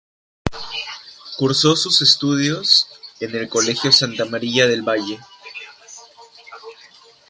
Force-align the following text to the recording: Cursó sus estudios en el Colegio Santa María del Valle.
Cursó 1.37 1.75
sus 1.75 2.01
estudios 2.01 2.87
en 3.19 3.35
el 3.35 3.47
Colegio 3.47 3.91
Santa 3.91 4.25
María 4.25 4.65
del 4.65 4.81
Valle. 4.81 5.19